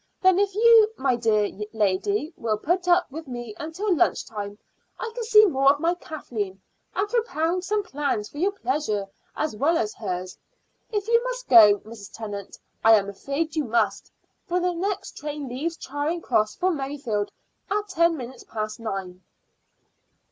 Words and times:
Then 0.19 0.39
if 0.39 0.55
you, 0.55 0.91
my 0.97 1.15
dear 1.15 1.47
lady, 1.73 2.33
will 2.35 2.57
put 2.57 2.87
up 2.87 3.11
with 3.11 3.27
me 3.27 3.53
until 3.59 3.95
lunch 3.95 4.25
time, 4.25 4.57
I 4.99 5.11
can 5.13 5.23
see 5.25 5.45
more 5.45 5.71
of 5.73 5.79
my 5.79 5.93
Kathleen, 5.93 6.59
and 6.95 7.07
propound 7.07 7.63
some 7.63 7.83
plans 7.83 8.27
for 8.27 8.39
your 8.39 8.51
pleasure 8.53 9.05
as 9.35 9.55
well 9.55 9.77
as 9.77 9.93
hers. 9.93 10.35
If 10.91 11.07
you 11.07 11.23
must 11.23 11.47
go, 11.47 11.77
Mrs. 11.81 12.11
Tennant, 12.11 12.57
I 12.83 12.93
am 12.93 13.09
afraid 13.09 13.55
you 13.55 13.65
must, 13.65 14.11
for 14.47 14.59
the 14.59 14.73
next 14.73 15.17
train 15.17 15.47
leaves 15.47 15.77
Charing 15.77 16.21
Cross 16.21 16.55
for 16.55 16.71
Merrifield 16.71 17.31
at 17.69 17.87
ten 17.87 18.17
minutes 18.17 18.43
past 18.43 18.79
nine." 18.79 19.21